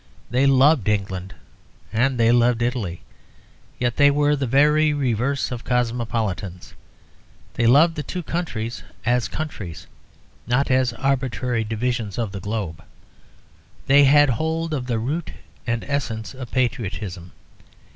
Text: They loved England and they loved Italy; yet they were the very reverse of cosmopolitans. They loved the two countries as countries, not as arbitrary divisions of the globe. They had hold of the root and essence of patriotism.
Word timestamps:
They 0.31 0.47
loved 0.47 0.87
England 0.89 1.35
and 1.93 2.17
they 2.19 2.31
loved 2.31 2.63
Italy; 2.63 3.01
yet 3.79 3.97
they 3.97 4.09
were 4.09 4.35
the 4.35 4.47
very 4.47 4.93
reverse 4.93 5.51
of 5.51 5.63
cosmopolitans. 5.63 6.73
They 7.53 7.67
loved 7.67 7.93
the 7.93 8.01
two 8.01 8.23
countries 8.23 8.81
as 9.05 9.27
countries, 9.27 9.85
not 10.47 10.71
as 10.71 10.91
arbitrary 10.93 11.63
divisions 11.63 12.17
of 12.17 12.31
the 12.31 12.39
globe. 12.39 12.83
They 13.85 14.05
had 14.05 14.31
hold 14.31 14.73
of 14.73 14.87
the 14.87 14.97
root 14.97 15.33
and 15.67 15.83
essence 15.83 16.33
of 16.33 16.49
patriotism. 16.49 17.31